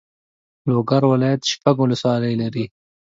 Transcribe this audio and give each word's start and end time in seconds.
لوګر 0.69 1.03
ولایت 1.11 1.41
شپږ 1.51 1.75
والسوالۍ 1.79 2.33
لري. 2.41 2.65